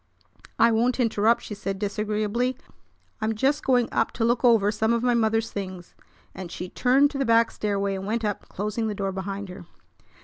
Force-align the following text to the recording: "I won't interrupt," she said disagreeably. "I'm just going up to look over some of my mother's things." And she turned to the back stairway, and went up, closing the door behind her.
"I 0.57 0.71
won't 0.71 0.99
interrupt," 0.99 1.43
she 1.43 1.53
said 1.53 1.77
disagreeably. 1.77 2.57
"I'm 3.21 3.35
just 3.35 3.63
going 3.63 3.87
up 3.91 4.11
to 4.13 4.25
look 4.25 4.43
over 4.43 4.71
some 4.71 4.93
of 4.93 5.03
my 5.03 5.13
mother's 5.13 5.51
things." 5.51 5.93
And 6.33 6.51
she 6.51 6.69
turned 6.69 7.11
to 7.11 7.19
the 7.19 7.23
back 7.25 7.51
stairway, 7.51 7.93
and 7.93 8.07
went 8.07 8.25
up, 8.25 8.49
closing 8.49 8.87
the 8.87 8.95
door 8.95 9.11
behind 9.11 9.49
her. 9.49 9.67